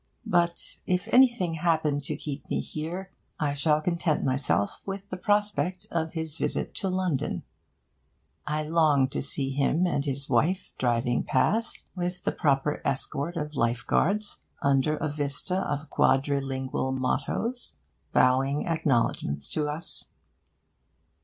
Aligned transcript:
But, 0.25 0.79
if 0.87 1.07
anything 1.11 1.53
happen 1.53 1.99
to 2.01 2.15
keep 2.15 2.49
me 2.49 2.59
here, 2.59 3.11
I 3.39 3.53
shall 3.53 3.79
content 3.81 4.23
myself 4.23 4.81
with 4.83 5.07
the 5.11 5.15
prospect 5.15 5.85
of 5.91 6.13
his 6.13 6.39
visit 6.39 6.73
to 6.77 6.89
London. 6.89 7.43
I 8.47 8.63
long 8.63 9.09
to 9.09 9.21
see 9.21 9.51
him 9.51 9.85
and 9.85 10.03
his 10.03 10.27
wife 10.27 10.71
driving 10.79 11.21
past, 11.23 11.83
with 11.95 12.23
the 12.23 12.31
proper 12.31 12.81
escort 12.83 13.37
of 13.37 13.55
Life 13.55 13.85
Guards, 13.85 14.39
under 14.63 14.95
a 14.97 15.07
vista 15.07 15.57
of 15.57 15.91
quadrilingual 15.91 16.93
mottoes, 16.93 17.75
bowing 18.11 18.65
acknowledgments 18.65 19.47
to 19.49 19.69
us. 19.69 20.09